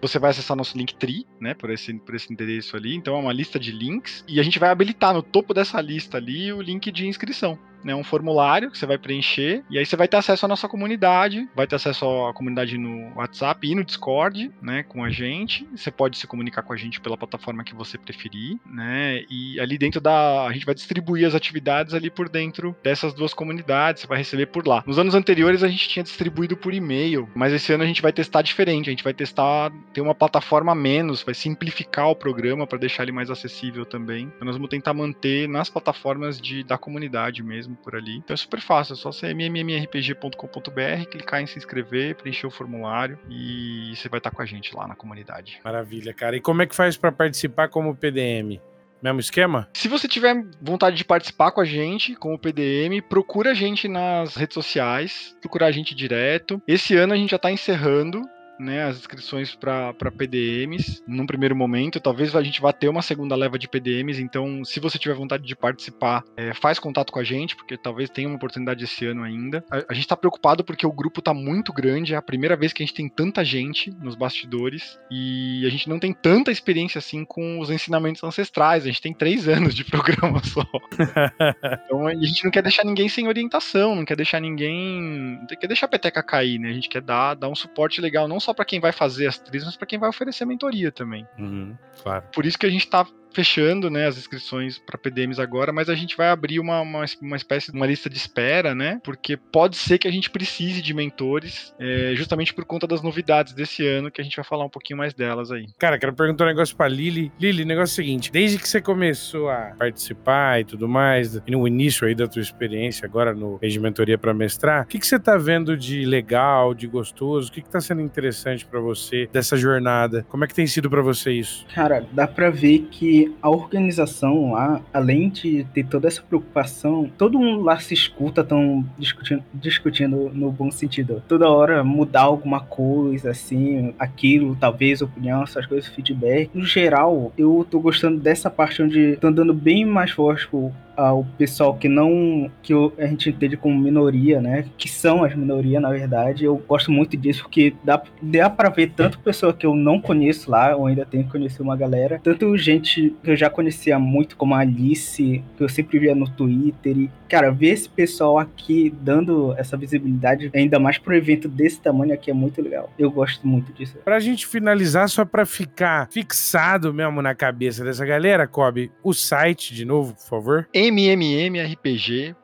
[0.00, 2.94] você vai acessar nosso Linktree, né, por esse por por esse endereço ali.
[2.94, 6.16] Então é uma lista de links e a gente vai habilitar no topo dessa lista
[6.16, 9.96] ali o link de inscrição né, um formulário que você vai preencher e aí você
[9.96, 13.84] vai ter acesso à nossa comunidade, vai ter acesso à comunidade no WhatsApp e no
[13.84, 15.68] Discord, né, com a gente.
[15.76, 19.24] Você pode se comunicar com a gente pela plataforma que você preferir, né?
[19.30, 23.34] E ali dentro da a gente vai distribuir as atividades ali por dentro dessas duas
[23.34, 24.82] comunidades, você vai receber por lá.
[24.86, 28.12] Nos anos anteriores a gente tinha distribuído por e-mail, mas esse ano a gente vai
[28.12, 32.78] testar diferente, a gente vai testar ter uma plataforma menos, vai simplificar o programa para
[32.78, 34.32] deixar ele mais acessível também.
[34.34, 38.16] Então nós vamos tentar manter nas plataformas de, da comunidade mesmo por ali.
[38.16, 43.18] Então é super fácil, é só você mmmrpg.com.br, clicar em se inscrever, preencher o formulário
[43.28, 45.60] e você vai estar com a gente lá na comunidade.
[45.64, 46.36] Maravilha, cara.
[46.36, 48.60] E como é que faz para participar como PDM?
[49.04, 49.68] Mesmo esquema?
[49.74, 53.86] Se você tiver vontade de participar com a gente, com o PDM, procura a gente
[53.86, 56.62] nas redes sociais, procura a gente direto.
[56.66, 58.22] Esse ano a gente já está encerrando
[58.58, 62.00] né, as inscrições para PDMs num primeiro momento.
[62.00, 65.44] Talvez a gente vá ter uma segunda leva de PDMs, então se você tiver vontade
[65.44, 69.22] de participar, é, faz contato com a gente, porque talvez tenha uma oportunidade esse ano
[69.22, 69.64] ainda.
[69.70, 72.72] A, a gente está preocupado porque o grupo está muito grande, é a primeira vez
[72.72, 76.98] que a gente tem tanta gente nos bastidores e a gente não tem tanta experiência
[76.98, 78.84] assim com os ensinamentos ancestrais.
[78.84, 80.64] A gente tem três anos de programa só.
[81.86, 85.38] então a gente não quer deixar ninguém sem orientação, não quer deixar ninguém.
[85.40, 86.70] Não quer deixar a peteca cair, né?
[86.70, 89.38] A gente quer dar, dar um suporte legal, não só para quem vai fazer as
[89.38, 91.26] trilhas, mas para quem vai oferecer mentoria também.
[91.38, 92.24] Uhum, claro.
[92.32, 95.94] Por isso que a gente está fechando né, as inscrições para PDMs agora, mas a
[95.94, 99.00] gente vai abrir uma, uma, uma, espécie de uma lista de espera, né?
[99.02, 103.52] Porque pode ser que a gente precise de mentores, é, justamente por conta das novidades
[103.52, 105.66] desse ano, que a gente vai falar um pouquinho mais delas aí.
[105.78, 107.32] Cara, quero perguntar um negócio pra Lili.
[107.40, 111.36] Lili, o negócio é o seguinte: desde que você começou a participar e tudo mais,
[111.46, 114.98] e no início aí da tua experiência, agora no de mentoria para mestrar, o que,
[114.98, 117.48] que você tá vendo de legal, de gostoso?
[117.48, 120.24] O que, que tá sendo interessante para você dessa jornada?
[120.28, 121.66] Como é que tem sido para você isso?
[121.74, 127.38] Cara, dá pra ver que a organização lá, além de ter toda essa preocupação, todo
[127.38, 131.22] mundo lá se escuta, estão discutindo, discutindo no bom sentido.
[131.28, 136.50] Toda hora mudar alguma coisa, assim, aquilo, talvez, opinião, essas coisas, feedback.
[136.54, 140.48] No geral, eu tô gostando dessa parte onde estão dando bem mais forte
[140.96, 144.64] ao pessoal que não que a gente entende como minoria, né?
[144.76, 146.44] Que são as minorias, na verdade.
[146.44, 150.50] Eu gosto muito disso porque dá, dá para ver tanto pessoa que eu não conheço
[150.50, 154.36] lá, ou ainda tenho que conhecer uma galera, tanto gente que eu já conhecia muito,
[154.36, 156.96] como a Alice, que eu sempre via no Twitter.
[156.96, 162.14] E, cara, ver esse pessoal aqui dando essa visibilidade, ainda mais pro evento desse tamanho
[162.14, 162.92] aqui, é muito legal.
[162.98, 163.98] Eu gosto muito disso.
[164.04, 169.74] Pra gente finalizar, só pra ficar fixado mesmo na cabeça dessa galera, Kobe, o site
[169.74, 171.56] de novo, por favor www.com.br.
[171.58, 172.43] É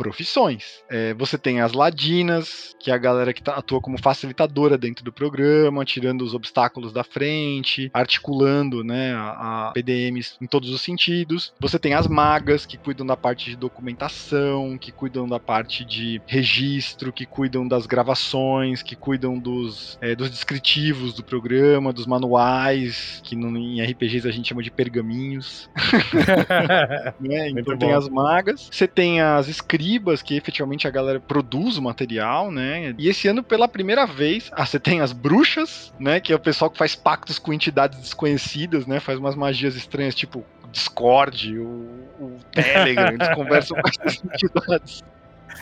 [0.00, 0.60] profissões, bom.
[0.88, 5.04] É, você tem as ladinas, que é a galera que tá, atua como facilitadora dentro
[5.04, 10.80] do programa, tirando os obstáculos da frente, articulando né, a, a PDMs em todos os
[10.80, 11.52] sentidos.
[11.60, 16.20] Você tem as magas, que cuidam da parte de documentação, que cuidam da parte de
[16.26, 23.20] registro, que cuidam das gravações, que cuidam dos, é, dos descritivos do programa, dos manuais,
[23.22, 25.68] que no, em RPGs a gente chama de pergaminhos.
[27.20, 27.50] né?
[27.50, 28.68] Então tem as magas.
[28.70, 29.48] Você tem as
[30.24, 32.94] que efetivamente a galera produz o material, né?
[32.98, 36.20] E esse ano, pela primeira vez, ah, você tem as bruxas, né?
[36.20, 39.00] Que é o pessoal que faz pactos com entidades desconhecidas, né?
[39.00, 41.64] Faz umas magias estranhas, tipo Discord, o,
[42.20, 45.02] o Telegram, eles conversam com essas entidades.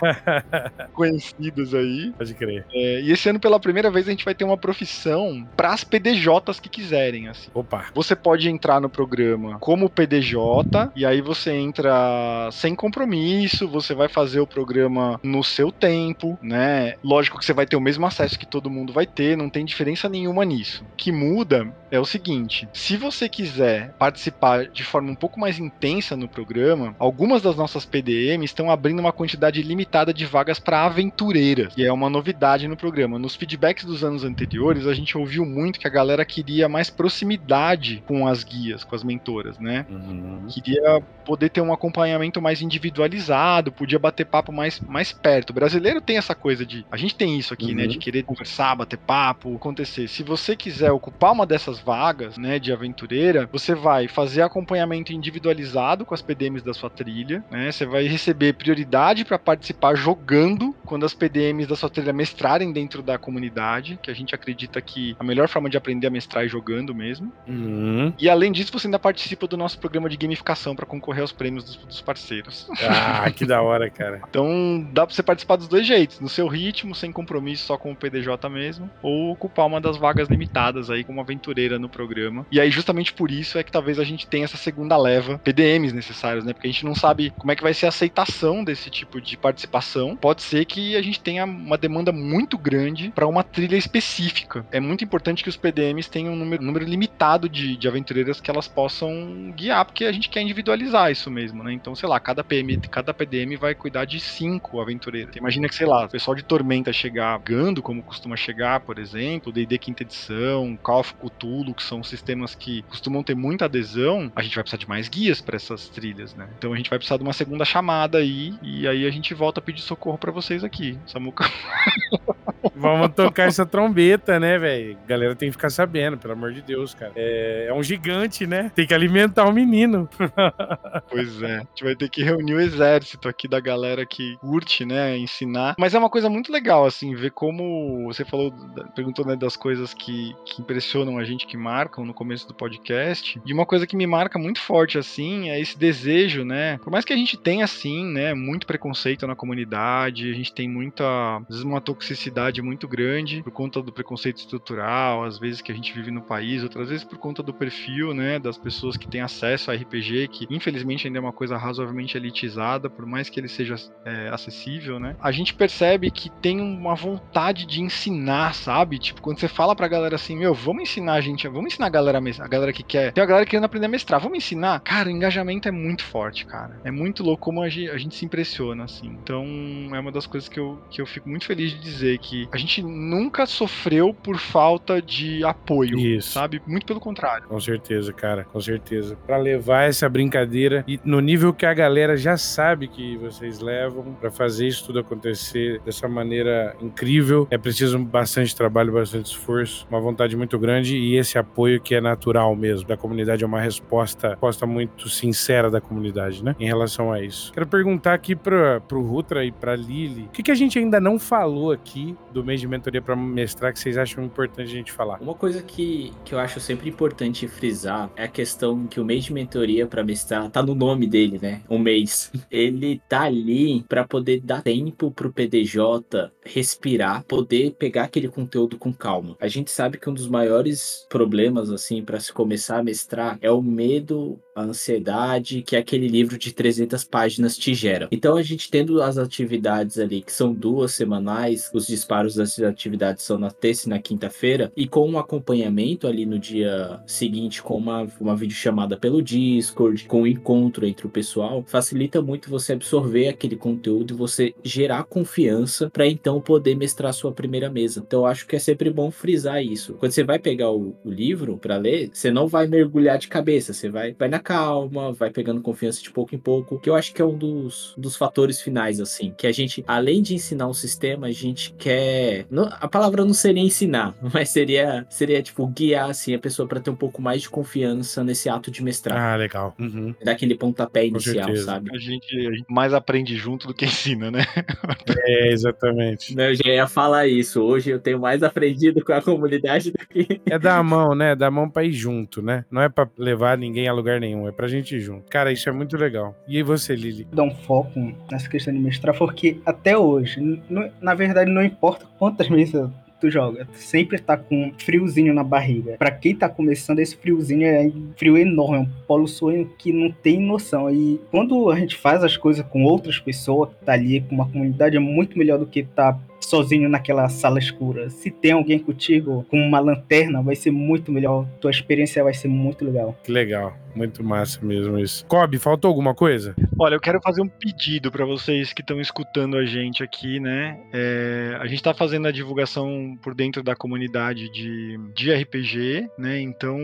[0.93, 2.13] conhecidos aí.
[2.17, 2.65] Pode crer.
[2.73, 5.85] É, e esse ano, pela primeira vez, a gente vai ter uma profissão para as
[5.85, 7.29] PDJs que quiserem.
[7.29, 7.51] Assim.
[7.55, 7.87] Opa.
[7.95, 14.09] Você pode entrar no programa como PDJ, e aí você entra sem compromisso, você vai
[14.09, 16.95] fazer o programa no seu tempo, né?
[17.03, 19.65] Lógico que você vai ter o mesmo acesso que todo mundo vai ter, não tem
[19.65, 20.85] diferença nenhuma nisso.
[20.93, 25.59] O que muda é o seguinte: se você quiser participar de forma um pouco mais
[25.59, 30.59] intensa no programa, algumas das nossas PDMs estão abrindo uma quantidade limitada limitada de vagas
[30.59, 33.17] para aventureiras, que é uma novidade no programa.
[33.17, 38.03] Nos feedbacks dos anos anteriores, a gente ouviu muito que a galera queria mais proximidade
[38.07, 39.87] com as guias, com as mentoras, né?
[39.89, 40.47] Uhum.
[40.49, 45.51] Queria poder ter um acompanhamento mais individualizado, podia bater papo mais, mais perto.
[45.51, 46.85] O brasileiro tem essa coisa de.
[46.91, 47.71] A gente tem isso aqui, né?
[47.71, 47.79] uhum.
[47.79, 47.87] né?
[47.87, 50.09] De querer conversar, bater papo, acontecer.
[50.09, 56.05] Se você quiser ocupar uma dessas vagas, né, de aventureira, você vai fazer acompanhamento individualizado
[56.05, 57.71] com as PDMs da sua trilha, né?
[57.71, 62.73] Você vai receber prioridade para participar participar jogando quando as PDMs da sua trilha mestrarem
[62.73, 66.45] dentro da comunidade, que a gente acredita que a melhor forma de aprender a mestrar
[66.45, 67.33] é jogando mesmo.
[67.47, 68.13] Uhum.
[68.19, 71.65] E além disso, você ainda participa do nosso programa de gamificação para concorrer aos prêmios
[71.65, 72.69] dos, dos, parceiros.
[72.89, 74.23] Ah, que da hora, cara.
[74.29, 77.93] então dá pra você participar dos dois jeitos, no seu ritmo, sem compromisso, só com
[77.93, 82.47] o PDJ mesmo, ou ocupar uma das vagas limitadas aí como aventureira no programa.
[82.51, 85.95] E aí, justamente por isso, é que talvez a gente tenha essa segunda leva PDMs
[85.95, 86.53] necessários, né?
[86.53, 89.37] Porque a gente não sabe como é que vai ser a aceitação desse tipo de
[89.37, 93.77] participação participação, pode ser que a gente tenha uma demanda muito grande para uma trilha
[93.77, 94.65] específica.
[94.71, 98.41] É muito importante que os PDMs tenham um número, um número limitado de, de aventureiras
[98.41, 101.73] que elas possam guiar, porque a gente quer individualizar isso mesmo, né?
[101.73, 105.35] Então, sei lá, cada PM, cada PDM vai cuidar de cinco aventureiras.
[105.35, 109.53] Imagina que, sei lá, o pessoal de Tormenta chegar gando, como costuma chegar, por exemplo,
[109.53, 114.43] D&D quinta edição, Call of Cthulhu, que são sistemas que costumam ter muita adesão, a
[114.43, 116.49] gente vai precisar de mais guias para essas trilhas, né?
[116.59, 119.48] Então a gente vai precisar de uma segunda chamada aí, e aí a gente volta
[119.49, 120.99] volta a pedir socorro para vocês aqui.
[121.07, 121.45] Samuca.
[122.79, 124.97] Vamos tocar essa trombeta, né, velho?
[125.07, 127.13] Galera tem que ficar sabendo, pelo amor de Deus, cara.
[127.17, 128.71] É, é, um gigante, né?
[128.75, 130.09] Tem que alimentar o menino.
[131.11, 131.57] pois é.
[131.57, 135.75] A gente vai ter que reunir o exército aqui da galera que curte, né, ensinar.
[135.79, 138.53] Mas é uma coisa muito legal, assim, ver como você falou,
[138.95, 143.41] perguntou, né, das coisas que, que impressionam a gente, que marcam no começo do podcast.
[143.45, 146.79] E uma coisa que me marca muito forte, assim, é esse desejo, né?
[146.79, 150.69] Por mais que a gente tenha, assim, né, muito preconceito na comunidade, a gente tem
[150.69, 155.73] muita, às vezes, uma toxicidade muito grande por conta do preconceito estrutural, às vezes que
[155.73, 159.09] a gente vive no país, outras vezes por conta do perfil, né, das pessoas que
[159.09, 163.41] têm acesso a RPG, que infelizmente ainda é uma coisa razoavelmente elitizada, por mais que
[163.41, 165.17] ele seja é, acessível, né?
[165.21, 168.99] A gente percebe que tem uma vontade de ensinar, sabe?
[168.99, 171.91] Tipo, quando você fala pra galera assim, meu, vamos ensinar a gente, vamos ensinar a
[171.91, 174.81] galera, a galera que quer, tem a galera querendo aprender a mestrar, vamos ensinar?
[174.81, 176.81] Cara, o engajamento é muito forte, cara.
[176.85, 179.07] É muito louco como a gente, a gente se impressiona, assim.
[179.23, 179.45] Então,
[179.93, 182.61] é uma das coisas que eu, que eu fico muito feliz de dizer que a
[182.61, 186.33] gente nunca sofreu por falta de apoio, Isso.
[186.33, 186.61] sabe?
[186.67, 187.47] Muito pelo contrário.
[187.47, 189.17] Com certeza, cara, com certeza.
[189.25, 194.17] Para levar essa brincadeira e no nível que a galera já sabe que vocês levam
[194.21, 200.01] para fazer isso tudo acontecer dessa maneira incrível, é preciso bastante trabalho, bastante esforço, uma
[200.01, 204.31] vontade muito grande e esse apoio que é natural mesmo da comunidade é uma resposta,
[204.31, 206.57] resposta muito sincera da comunidade, né?
[206.59, 207.53] Em relação a isso.
[207.53, 210.99] Quero perguntar aqui para pro Rutra e para Lili, o que, que a gente ainda
[210.99, 214.91] não falou aqui do mês de mentoria para mestrar que vocês acham importante a gente
[214.91, 215.21] falar?
[215.21, 219.25] Uma coisa que, que eu acho sempre importante frisar é a questão que o mês
[219.25, 221.61] de mentoria para mestrar tá no nome dele, né?
[221.69, 222.33] Um mês.
[222.51, 228.93] Ele tá ali para poder dar tempo pro PDJ respirar, poder pegar aquele conteúdo com
[228.93, 229.37] calma.
[229.41, 233.51] A gente sabe que um dos maiores problemas assim para se começar a mestrar é
[233.51, 238.09] o medo a ansiedade que aquele livro de 300 páginas te gera.
[238.11, 243.23] Então a gente tendo as atividades ali, que são duas semanais, os disparos das atividades
[243.23, 247.77] são na terça e na quinta-feira, e com um acompanhamento ali no dia seguinte, com
[247.77, 253.29] uma, uma videochamada pelo Discord, com um encontro entre o pessoal, facilita muito você absorver
[253.29, 258.03] aquele conteúdo e você gerar confiança para então poder mestrar sua primeira mesa.
[258.05, 259.95] Então acho que é sempre bom frisar isso.
[259.95, 263.73] Quando você vai pegar o, o livro para ler, você não vai mergulhar de cabeça,
[263.73, 267.13] você vai, vai na calma, vai pegando confiança de pouco em pouco, que eu acho
[267.13, 270.73] que é um dos, dos fatores finais, assim, que a gente, além de ensinar um
[270.73, 272.47] sistema, a gente quer.
[272.51, 276.81] Não, a palavra não seria ensinar, mas seria, seria tipo, guiar, assim, a pessoa para
[276.81, 279.19] ter um pouco mais de confiança nesse ato de mestrar.
[279.19, 279.75] Ah, legal.
[279.79, 280.15] Uhum.
[280.25, 281.91] Dar aquele pontapé inicial, sabe?
[281.95, 284.47] A gente, a gente mais aprende junto do que ensina, né?
[285.21, 286.35] É, exatamente.
[286.39, 287.61] Eu já ia falar isso.
[287.61, 290.41] Hoje eu tenho mais aprendido com a comunidade do que.
[290.47, 291.35] É dar a mão, né?
[291.35, 292.65] Dar a mão pra ir junto, né?
[292.71, 295.29] Não é pra levar ninguém a lugar nenhum, é pra gente ir junto.
[295.31, 296.37] Cara, isso é muito legal.
[296.47, 297.27] E aí você, Lili?
[297.33, 300.61] Dar um foco nessa questão de mestrar, porque até hoje,
[301.01, 305.43] na verdade, não importa quantas mesas tu joga, tu sempre tá com um friozinho na
[305.43, 305.97] barriga.
[305.99, 309.93] Pra quem tá começando, esse friozinho é um frio enorme, é um polo sonho que
[309.93, 310.89] não tem noção.
[310.89, 314.97] E quando a gente faz as coisas com outras pessoas, tá ali com uma comunidade,
[314.97, 318.11] é muito melhor do que tá sozinho naquela sala escura.
[318.11, 321.47] Se tem alguém contigo com uma lanterna, vai ser muito melhor.
[321.61, 323.17] Tua experiência vai ser muito legal.
[323.23, 323.77] Que legal.
[323.95, 325.27] Muito massa mesmo isso.
[325.27, 326.55] Kobe, faltou alguma coisa?
[326.79, 330.79] Olha, eu quero fazer um pedido para vocês que estão escutando a gente aqui, né?
[330.93, 336.41] É, a gente está fazendo a divulgação por dentro da comunidade de, de RPG, né?
[336.41, 336.79] Então,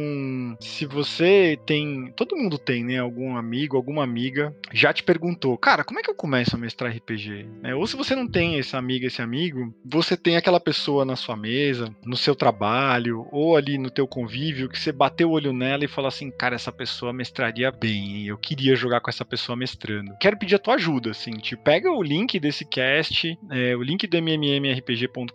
[0.58, 2.12] se você tem.
[2.16, 2.98] Todo mundo tem, né?
[2.98, 6.92] Algum amigo, alguma amiga já te perguntou, cara, como é que eu começo a mestrar
[6.92, 7.46] RPG?
[7.62, 7.74] Né?
[7.74, 9.43] Ou se você não tem essa amiga, esse amigo,
[9.84, 14.68] você tem aquela pessoa na sua mesa, no seu trabalho, ou ali no teu convívio,
[14.68, 18.26] que você bateu o olho nela e fala assim, cara, essa pessoa mestraria bem, hein?
[18.26, 20.16] eu queria jogar com essa pessoa mestrando.
[20.20, 24.06] Quero pedir a tua ajuda, assim, te pega o link desse cast, é, o link
[24.06, 25.30] do mmmrpg.com.br,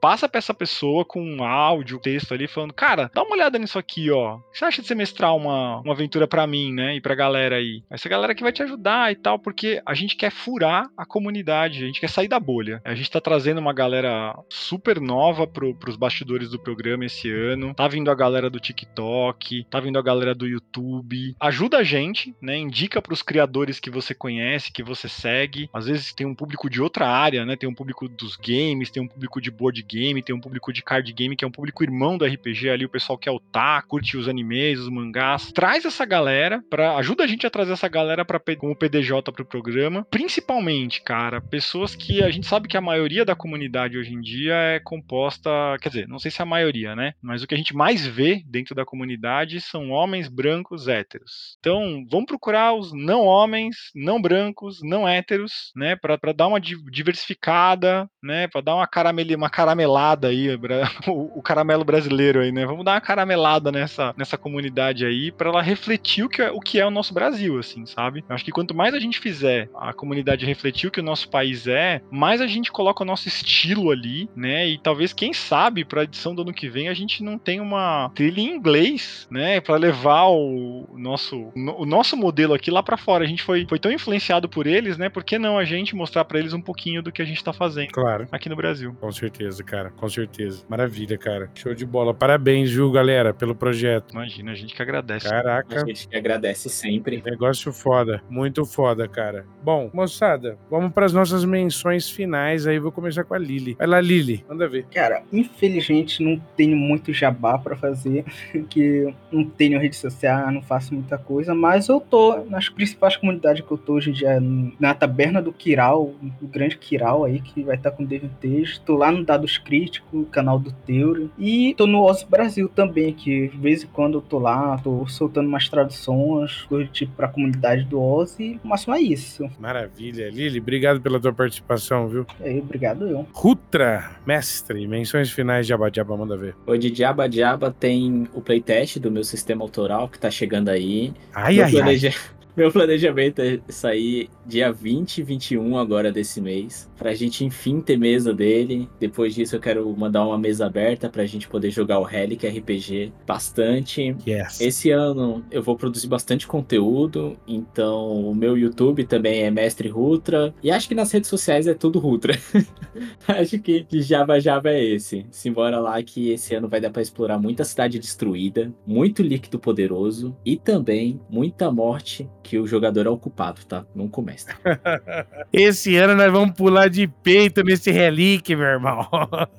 [0.00, 3.78] passa pra essa pessoa com um áudio, texto ali, falando, cara, dá uma olhada nisso
[3.78, 4.36] aqui, ó.
[4.36, 7.14] O que você acha de você mestrar uma, uma aventura pra mim, né, e pra
[7.14, 7.82] galera aí?
[7.90, 11.82] Essa galera que vai te ajudar e tal, porque a gente quer furar a comunidade,
[11.82, 12.80] a gente quer sair da bolha.
[12.84, 17.74] A gente tá trazendo uma galera super nova pro, pros bastidores do programa esse ano,
[17.74, 21.34] tá vindo a galera do TikTok, tá vindo a galera do YouTube.
[21.40, 25.68] Ajuda a gente, né, indica pros criadores que você conhece, que você segue.
[25.72, 29.02] Às vezes tem um público de outra área, né, tem um público dos games, tem
[29.02, 31.82] um público de board game, tem um público de card game, que é um público
[31.82, 35.52] irmão do RPG ali, o pessoal que é o tá, curte os animes, os mangás.
[35.52, 39.44] Traz essa galera para ajuda a gente a trazer essa galera para como PDJ pro
[39.44, 42.93] programa, principalmente, cara, pessoas que a gente sabe que a maioria
[43.24, 46.94] da comunidade hoje em dia é composta, quer dizer, não sei se é a maioria,
[46.94, 47.12] né?
[47.22, 51.56] Mas o que a gente mais vê dentro da comunidade são homens brancos héteros.
[51.58, 56.82] Então, vamos procurar os não homens, não brancos, não héteros, né, para dar uma di-
[56.90, 60.48] diversificada, né, para dar uma, caramele, uma caramelada aí,
[61.08, 62.64] o, o caramelo brasileiro aí, né?
[62.64, 66.60] Vamos dar uma caramelada nessa, nessa comunidade aí para ela refletir o que, é, o
[66.60, 68.24] que é o nosso Brasil, assim, sabe?
[68.28, 71.28] Eu acho que quanto mais a gente fizer a comunidade refletir o que o nosso
[71.28, 74.68] país é, mais a gente coloca o nosso estilo ali, né?
[74.68, 77.62] E talvez, quem sabe, para a edição do ano que vem a gente não tenha
[77.62, 79.60] uma trilha em inglês, né?
[79.60, 83.24] Para levar o nosso, o nosso modelo aqui lá para fora.
[83.24, 85.08] A gente foi, foi tão influenciado por eles, né?
[85.08, 87.52] Por que não a gente mostrar para eles um pouquinho do que a gente tá
[87.52, 88.26] fazendo Claro.
[88.30, 88.94] aqui no Brasil?
[89.00, 89.90] Com certeza, cara.
[89.90, 90.64] Com certeza.
[90.68, 91.50] Maravilha, cara.
[91.54, 92.12] Show de bola.
[92.14, 94.12] Parabéns, viu, galera, pelo projeto.
[94.12, 95.28] Imagina, a gente que agradece.
[95.28, 95.82] Caraca.
[95.82, 97.22] A gente que agradece sempre.
[97.24, 99.46] Negócio foda, muito foda, cara.
[99.62, 102.66] Bom, moçada, vamos para as nossas menções finais.
[102.66, 103.74] Aí vou começar com a Lili.
[103.78, 104.86] Vai lá, Lili, manda ver.
[104.92, 108.24] Cara, infelizmente não tenho muito jabá pra fazer,
[108.68, 113.64] que não tenho rede social, não faço muita coisa, mas eu tô nas principais comunidades
[113.64, 114.42] que eu tô hoje em dia,
[114.78, 119.10] na Taberna do Kiral, o grande Kiral aí, que vai estar com DVTs, tô lá
[119.10, 123.84] no Dados Críticos, canal do Teuro, e tô no Oz Brasil também, que de vez
[123.84, 128.38] em quando eu tô lá, tô soltando umas traduções, coisa tipo pra comunidade do Oz,
[128.38, 129.48] e o máximo é isso.
[129.58, 130.30] Maravilha.
[130.30, 132.26] Lili, obrigado pela tua participação, viu?
[132.40, 133.26] Aí, obrigado eu.
[133.32, 136.54] Rutra, mestre, menções finais de Abadiaba, manda ver.
[136.66, 141.12] O de Diaba Diaba tem o playtest do meu sistema autoral que tá chegando aí.
[141.34, 142.14] Ai, ai, ai.
[142.56, 147.96] Meu planejamento é sair dia 20 e 21 agora desse mês, pra gente enfim ter
[147.96, 148.88] mesa dele.
[149.00, 153.12] Depois disso eu quero mandar uma mesa aberta pra gente poder jogar o Relic RPG
[153.26, 154.16] bastante.
[154.24, 154.60] Yes.
[154.60, 160.54] Esse ano eu vou produzir bastante conteúdo, então o meu YouTube também é Mestre Rutra,
[160.62, 162.38] e acho que nas redes sociais é tudo Rutra.
[163.26, 165.26] acho que Java Java é esse.
[165.28, 170.36] Simbora lá que esse ano vai dar pra explorar muita cidade destruída, muito líquido poderoso
[170.44, 173.84] e também muita morte que o jogador é ocupado, tá?
[173.94, 174.54] Não começa.
[175.50, 179.08] Esse ano nós vamos pular de peito nesse relíquio, meu irmão.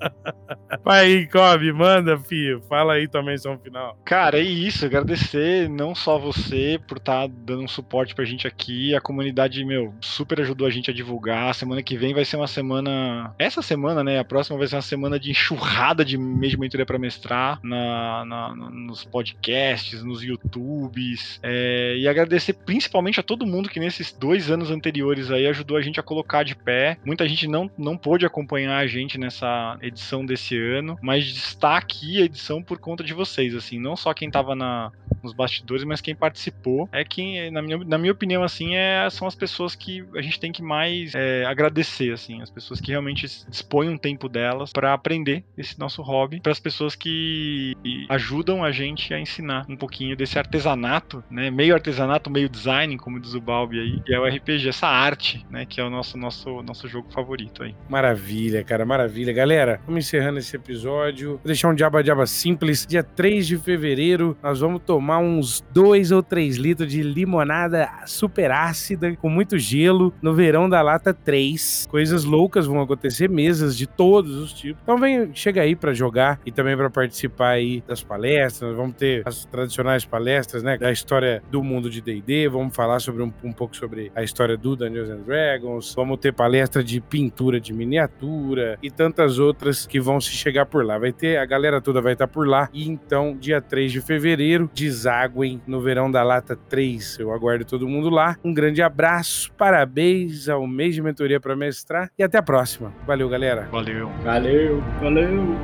[0.84, 2.62] Vai aí, Kobe, manda, filho.
[2.70, 3.98] Fala aí tua menção final.
[4.06, 4.86] Cara, é isso.
[4.86, 8.94] Agradecer não só você por estar tá dando um suporte pra gente aqui.
[8.94, 11.56] A comunidade, meu, super ajudou a gente a divulgar.
[11.56, 13.34] Semana que vem vai ser uma semana.
[13.40, 14.20] Essa semana, né?
[14.20, 18.24] A próxima vai ser uma semana de enxurrada de mês de mentoria pra mestrar na,
[18.26, 21.40] na, nos podcasts, nos YouTubes.
[21.42, 22.75] É, e agradecer principalmente
[23.20, 26.56] a todo mundo que nesses dois anos anteriores aí ajudou a gente a colocar de
[26.56, 26.98] pé.
[27.06, 32.22] Muita gente não, não pôde acompanhar a gente nessa edição desse ano, mas está aqui
[32.22, 34.92] a edição por conta de vocês, assim, não só quem estava na,
[35.26, 36.88] nos bastidores, mas quem participou.
[36.92, 40.40] É quem, na minha, na minha opinião, assim, é, são as pessoas que a gente
[40.40, 44.94] tem que mais é, agradecer, assim, as pessoas que realmente dispõem um tempo delas para
[44.94, 47.74] aprender esse nosso hobby, para as pessoas que
[48.10, 53.20] ajudam a gente a ensinar um pouquinho desse artesanato, né, meio artesanato, meio design, como
[53.20, 56.18] diz o Balbi aí, que é o RPG, essa arte, né, que é o nosso
[56.18, 57.76] nosso nosso jogo favorito aí.
[57.90, 59.34] Maravilha, cara, maravilha.
[59.34, 61.32] Galera, vamos encerrando esse episódio.
[61.32, 62.86] Vou deixar um diaba diaba simples.
[62.86, 68.52] Dia 3 de fevereiro, nós vamos tomar uns 2 ou 3 litros de limonada super
[68.52, 71.88] ácida com muito gelo no verão da lata 3.
[71.90, 74.82] Coisas loucas vão acontecer, mesas de todos os tipos.
[74.84, 78.76] Então vem, chega aí para jogar e também para participar aí das palestras.
[78.76, 83.24] Vamos ter as tradicionais palestras, né, da história do mundo de D&D, vamos falar sobre
[83.24, 87.60] um, um pouco sobre a história do Dungeons and Dragons, vamos ter palestra de pintura
[87.60, 90.98] de miniatura e tantas outras que vão se chegar por lá.
[90.98, 92.70] Vai ter, a galera toda vai estar por lá.
[92.74, 94.70] E então, dia 3 de fevereiro,
[95.06, 97.20] deságuem no verão da Lata 3.
[97.20, 98.36] Eu aguardo todo mundo lá.
[98.44, 102.92] Um grande abraço, parabéns ao mês de mentoria para mestrar e até a próxima.
[103.06, 103.68] Valeu, galera.
[103.72, 104.10] Valeu.
[104.24, 104.82] Valeu.
[105.00, 105.56] Valeu.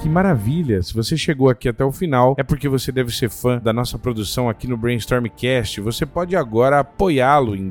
[0.00, 0.82] Que maravilha!
[0.82, 3.96] Se você chegou aqui até o final, é porque você deve ser fã da nossa
[3.96, 5.80] produção aqui no Brainstormcast.
[5.80, 7.68] Você pode agora apoiá-lo em